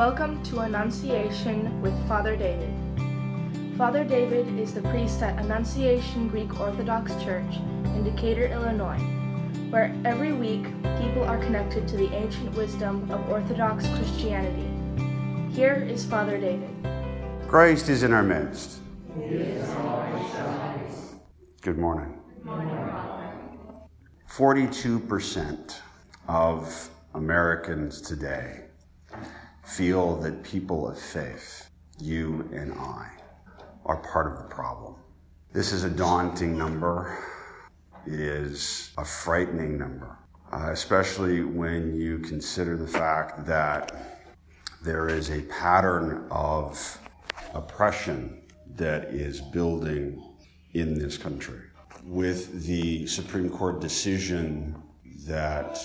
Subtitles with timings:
[0.00, 2.72] Welcome to Annunciation with Father David.
[3.76, 8.96] Father David is the priest at Annunciation Greek Orthodox Church in Decatur, Illinois,
[9.68, 10.64] where every week
[11.02, 14.70] people are connected to the ancient wisdom of Orthodox Christianity.
[15.52, 16.70] Here is Father David.
[17.46, 18.78] Christ is in our midst.
[21.60, 22.18] Good morning.
[24.30, 25.76] 42%
[26.26, 28.69] of Americans today
[29.76, 33.08] feel that people of faith, you and I,
[33.84, 34.96] are part of the problem.
[35.52, 37.16] This is a daunting number.
[38.06, 40.18] It is a frightening number,
[40.52, 43.92] uh, especially when you consider the fact that
[44.82, 46.98] there is a pattern of
[47.54, 48.42] oppression
[48.74, 50.20] that is building
[50.72, 51.60] in this country.
[52.04, 54.82] With the Supreme Court decision
[55.26, 55.78] that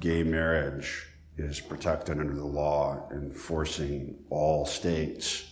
[0.00, 1.06] gay marriage
[1.36, 5.44] is protected under the law and forcing all states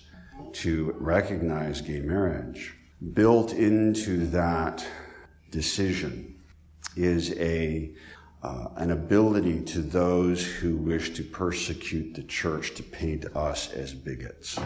[0.52, 2.74] to recognize gay marriage,
[3.12, 4.86] built into that
[5.50, 6.34] decision
[6.96, 7.94] is a
[8.42, 13.94] uh, an ability to those who wish to persecute the church to paint us as
[13.94, 14.58] bigots.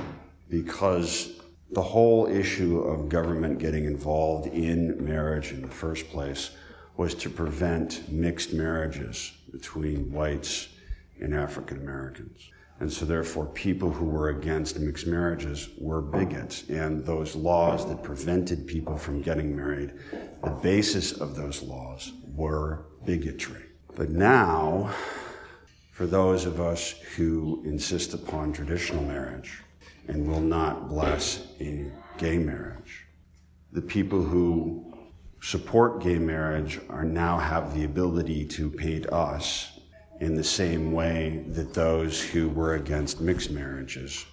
[0.50, 6.50] Because the whole issue of government getting involved in marriage in the first place
[6.96, 10.68] was to prevent mixed marriages between whites
[11.20, 12.50] and African Americans.
[12.80, 16.68] And so, therefore, people who were against mixed marriages were bigots.
[16.68, 19.94] And those laws that prevented people from getting married,
[20.44, 23.64] the basis of those laws were bigotry.
[23.96, 24.94] But now,
[25.90, 29.60] for those of us who insist upon traditional marriage,
[30.08, 33.06] and will not bless a gay marriage.
[33.72, 34.84] The people who
[35.40, 39.77] support gay marriage are now have the ability to paint us
[40.20, 44.26] in the same way that those who were against mixed marriages.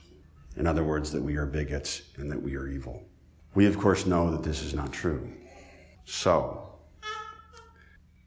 [0.58, 3.04] In other words, that we are bigots and that we are evil.
[3.54, 5.32] We, of course, know that this is not true.
[6.06, 6.80] So,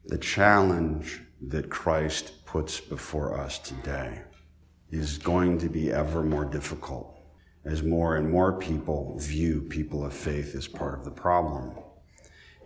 [0.05, 4.21] the challenge that Christ puts before us today
[4.89, 7.19] is going to be ever more difficult
[7.65, 11.71] as more and more people view people of faith as part of the problem.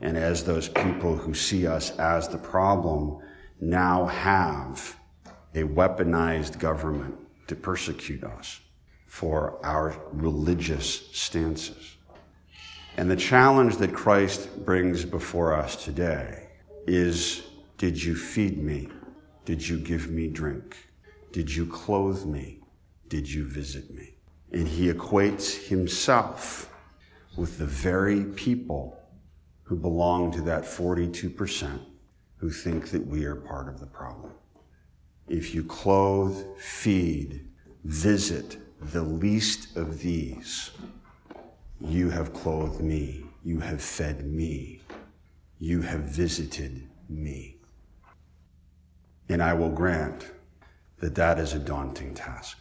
[0.01, 3.19] And as those people who see us as the problem
[3.59, 4.97] now have
[5.55, 7.15] a weaponized government
[7.47, 8.59] to persecute us
[9.07, 11.97] for our religious stances.
[12.97, 16.47] And the challenge that Christ brings before us today
[16.87, 17.43] is
[17.77, 18.89] Did you feed me?
[19.45, 20.77] Did you give me drink?
[21.31, 22.59] Did you clothe me?
[23.09, 24.13] Did you visit me?
[24.53, 26.69] and he equates himself
[27.35, 28.99] with the very people
[29.63, 31.79] who belong to that 42%
[32.43, 34.29] who think that we are part of the problem.
[35.29, 37.47] If you clothe, feed,
[37.85, 38.57] visit
[38.91, 40.71] the least of these,
[41.79, 44.81] you have clothed me, you have fed me,
[45.57, 47.59] you have visited me.
[49.29, 50.29] And I will grant
[50.99, 52.57] that that is a daunting task.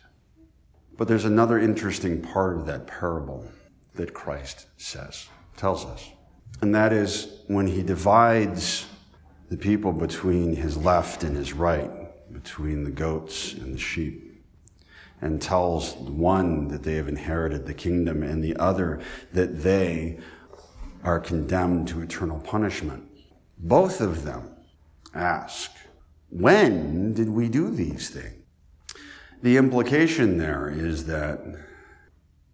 [0.97, 3.51] But there's another interesting part of that parable
[3.97, 5.27] that Christ says,
[5.57, 6.09] tells us.
[6.61, 8.87] And that is when he divides
[9.53, 11.91] the people between his left and his right,
[12.33, 14.43] between the goats and the sheep,
[15.21, 18.99] and tells one that they have inherited the kingdom and the other
[19.35, 20.19] that they
[21.05, 23.07] are condemned to eternal punishment.
[23.59, 24.57] Both of them
[25.13, 25.71] ask,
[26.31, 28.43] When did we do these things?
[29.43, 31.41] The implication there is that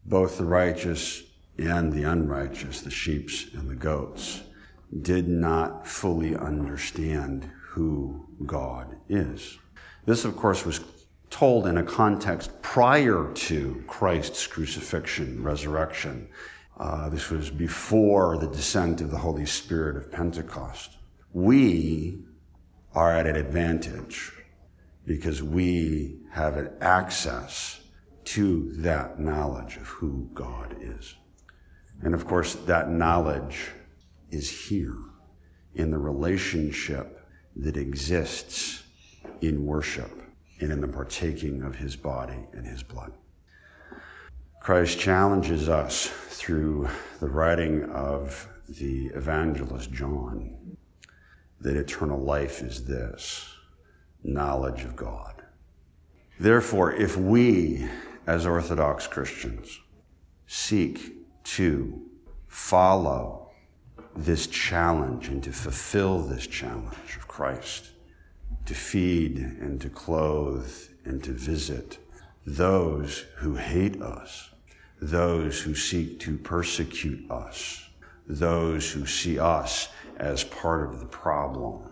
[0.05, 1.23] both the righteous
[1.59, 4.43] and the unrighteous, the sheep and the goats,
[5.03, 9.59] did not fully understand who God is.
[10.07, 10.81] This, of course, was
[11.31, 16.29] told in a context prior to Christ's crucifixion, resurrection.
[16.79, 20.97] Uh, this was before the descent of the Holy Spirit of Pentecost.
[21.33, 22.21] We
[22.95, 24.33] are at an advantage
[25.05, 27.81] because we have an access
[28.25, 31.15] to that knowledge of who God is.
[32.03, 33.71] And of course, that knowledge
[34.31, 34.97] is here
[35.75, 37.27] in the relationship
[37.57, 38.83] that exists
[39.41, 40.11] in worship
[40.61, 43.13] and in the partaking of his body and his blood.
[44.61, 46.89] Christ challenges us through
[47.21, 50.77] the writing of the evangelist John
[51.61, 53.49] that eternal life is this
[54.23, 55.43] knowledge of God.
[56.39, 57.89] Therefore, if we,
[58.27, 59.81] as Orthodox Christians,
[60.47, 61.15] seek
[61.45, 62.03] to
[62.47, 63.48] follow
[64.17, 67.91] this challenge and to fulfill this challenge of Christ,
[68.67, 70.73] to feed and to clothe
[71.05, 71.99] and to visit
[72.47, 74.51] those who hate us,
[75.01, 77.89] those who seek to persecute us,
[78.27, 81.91] those who see us as part of the problem.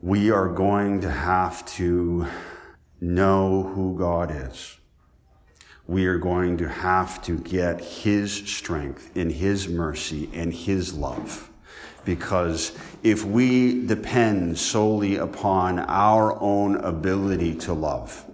[0.00, 2.26] We are going to have to
[3.00, 4.78] know who God is.
[5.88, 11.50] We are going to have to get His strength and His mercy and His love.
[12.04, 18.24] Because if we depend solely upon our own ability to love,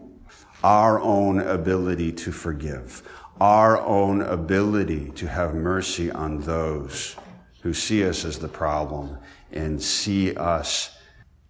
[0.62, 3.02] our own ability to forgive,
[3.40, 7.16] our own ability to have mercy on those
[7.62, 9.18] who see us as the problem
[9.50, 10.96] and see us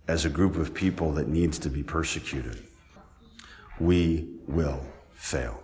[0.08, 2.62] as a group of people that needs to be persecuted,
[3.78, 5.62] we will fail.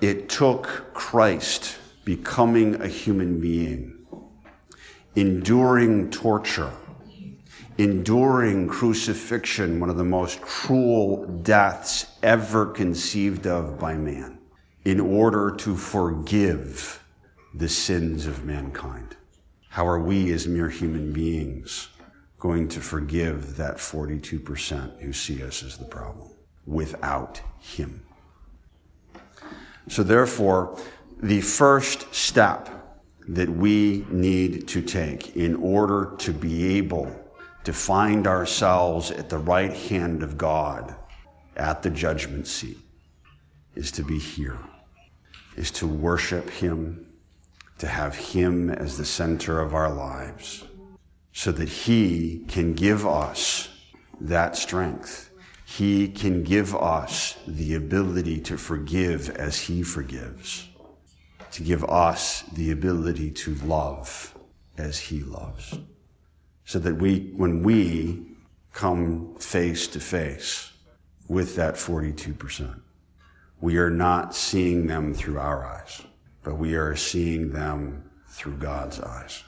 [0.00, 4.06] It took Christ becoming a human being,
[5.14, 6.72] enduring torture,
[7.76, 14.38] enduring crucifixion, one of the most cruel deaths ever conceived of by man,
[14.86, 17.04] in order to forgive
[17.52, 19.16] the sins of mankind.
[19.68, 21.88] How are we as mere human beings
[22.38, 26.30] going to forgive that 42% who see us as the problem
[26.64, 28.06] without Him?
[29.90, 30.78] So therefore,
[31.20, 32.70] the first step
[33.26, 37.12] that we need to take in order to be able
[37.64, 40.94] to find ourselves at the right hand of God
[41.56, 42.78] at the judgment seat
[43.74, 44.58] is to be here,
[45.56, 47.06] is to worship Him,
[47.78, 50.64] to have Him as the center of our lives,
[51.32, 53.68] so that He can give us
[54.20, 55.29] that strength.
[55.76, 60.68] He can give us the ability to forgive as He forgives,
[61.52, 64.36] to give us the ability to love
[64.76, 65.78] as He loves
[66.70, 68.26] so that we, when we
[68.72, 70.72] come face to face
[71.28, 72.80] with that 42%,
[73.60, 76.02] we are not seeing them through our eyes,
[76.42, 79.42] but we are seeing them through God's eyes.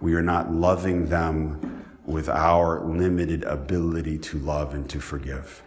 [0.00, 5.62] We are not loving them with our limited ability to love and to forgive,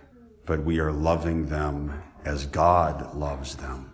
[0.45, 3.94] but we are loving them as God loves them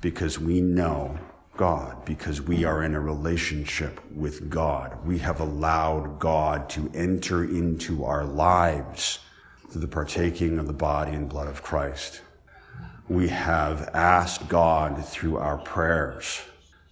[0.00, 1.18] because we know
[1.56, 4.98] God because we are in a relationship with God.
[5.06, 9.20] We have allowed God to enter into our lives
[9.70, 12.20] through the partaking of the body and blood of Christ.
[13.08, 16.42] We have asked God through our prayers,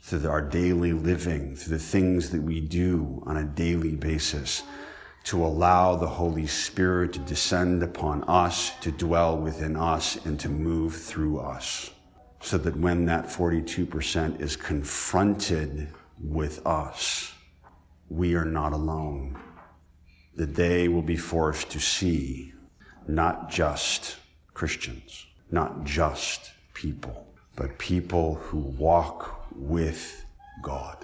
[0.01, 4.63] through our daily living, through the things that we do on a daily basis,
[5.25, 10.49] to allow the Holy Spirit to descend upon us, to dwell within us, and to
[10.49, 11.91] move through us
[12.45, 15.89] so that when that 42% is confronted
[16.23, 17.33] with us,
[18.11, 19.39] we are not alone.
[20.37, 22.53] That they will be forced to see
[23.09, 24.17] not just
[24.53, 27.27] Christians, not just people,
[27.57, 30.27] but people who walk with
[30.63, 30.99] God.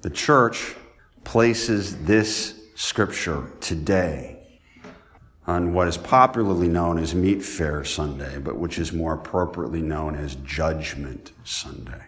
[0.00, 0.74] The church
[1.24, 4.36] places this scripture today
[5.46, 10.34] on what is popularly known as Meatfare Sunday, but which is more appropriately known as
[10.36, 12.02] Judgment Sunday.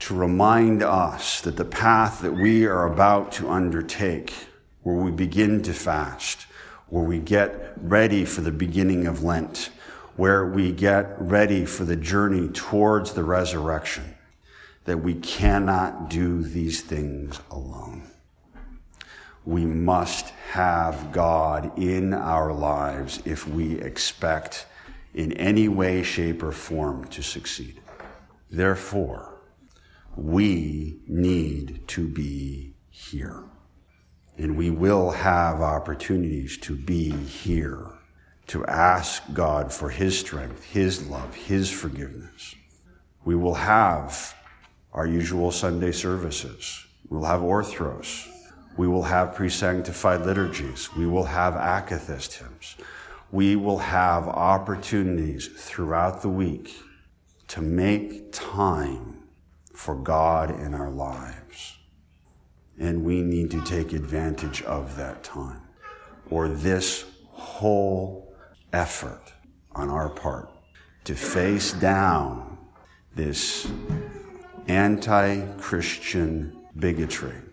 [0.00, 4.32] To remind us that the path that we are about to undertake,
[4.82, 6.46] where we begin to fast,
[6.88, 9.70] where we get ready for the beginning of Lent,
[10.16, 14.14] where we get ready for the journey towards the resurrection,
[14.84, 18.10] that we cannot do these things alone
[19.44, 24.66] we must have God in our lives if we expect
[25.12, 27.80] in any way, shape, or form to succeed.
[28.50, 29.34] Therefore,
[30.16, 33.42] we need to be here.
[34.36, 37.86] And we will have opportunities to be here,
[38.48, 42.54] to ask God for His strength, His love, His forgiveness.
[43.24, 44.34] We will have
[44.92, 46.84] our usual Sunday services.
[47.08, 48.28] We'll have orthros.
[48.76, 50.94] We will have pre-sanctified liturgies.
[50.96, 52.76] We will have akathist hymns.
[53.30, 56.74] We will have opportunities throughout the week
[57.48, 59.22] to make time
[59.72, 61.78] for God in our lives.
[62.78, 65.60] And we need to take advantage of that time.
[66.30, 68.34] Or this whole
[68.72, 69.32] effort
[69.72, 70.48] on our part
[71.04, 72.58] to face down
[73.14, 73.70] this
[74.66, 77.43] anti-Christian bigotry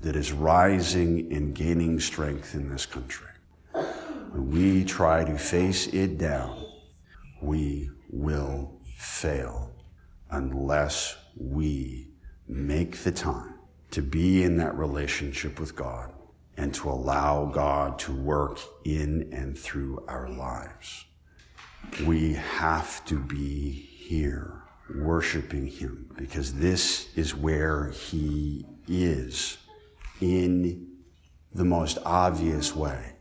[0.00, 3.26] that is rising and gaining strength in this country.
[3.72, 6.64] When we try to face it down,
[7.42, 9.72] we will fail
[10.30, 12.10] unless we
[12.46, 13.54] make the time
[13.90, 16.12] to be in that relationship with God
[16.56, 21.04] and to allow God to work in and through our lives.
[22.04, 24.62] We have to be here
[24.94, 29.58] worshiping Him because this is where He is
[30.20, 30.88] in
[31.52, 33.12] the most obvious way.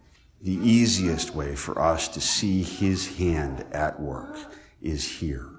[0.41, 4.37] The easiest way for us to see His hand at work
[4.81, 5.49] is here.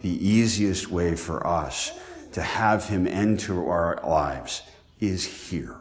[0.00, 1.92] The easiest way for us
[2.32, 4.62] to have Him enter our lives
[5.00, 5.76] is here.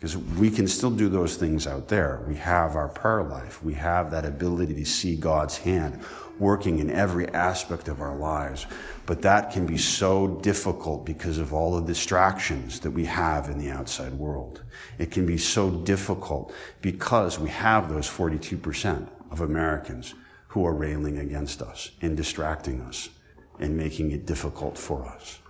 [0.00, 2.24] Because we can still do those things out there.
[2.26, 3.62] We have our prayer life.
[3.62, 6.00] We have that ability to see God's hand
[6.38, 8.64] working in every aspect of our lives.
[9.04, 13.58] But that can be so difficult because of all the distractions that we have in
[13.58, 14.62] the outside world.
[14.96, 20.14] It can be so difficult because we have those 42% of Americans
[20.48, 23.10] who are railing against us and distracting us
[23.58, 25.40] and making it difficult for us.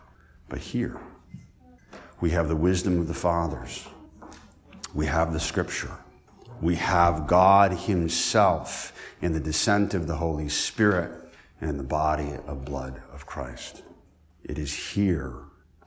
[0.49, 1.01] But here,
[2.21, 3.87] we have the wisdom of the fathers
[4.95, 5.97] we have the scripture.
[6.61, 8.93] We have God Himself
[9.23, 11.13] in the descent of the Holy Spirit
[11.61, 13.83] and the body of blood of Christ.
[14.45, 15.35] It is here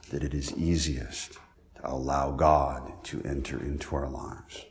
[0.10, 1.40] that it is easiest to
[1.84, 4.66] allow God to enter into our lives,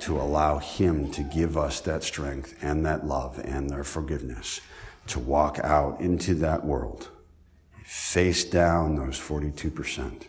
[0.00, 4.60] to allow Him to give us that strength and that love and their forgiveness
[5.08, 7.08] to walk out into that world,
[7.82, 10.24] face down those 42%,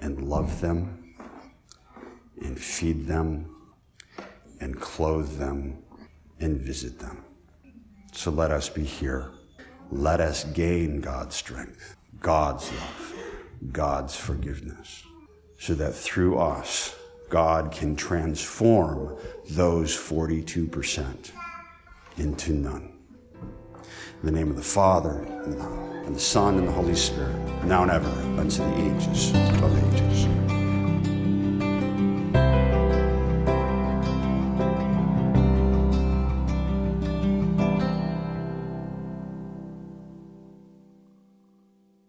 [0.00, 1.03] and love them
[2.44, 3.50] and feed them
[4.60, 5.82] and clothe them
[6.40, 7.24] and visit them.
[8.12, 9.30] So let us be here.
[9.90, 13.14] Let us gain God's strength, God's love,
[13.72, 15.02] God's forgiveness,
[15.58, 16.94] so that through us,
[17.28, 19.16] God can transform
[19.50, 21.32] those 42%
[22.18, 22.92] into none.
[24.20, 27.90] In the name of the Father, and the, Son, and the Holy Spirit, now and
[27.90, 28.08] ever,
[28.40, 29.30] unto the ages
[29.62, 30.63] of ages.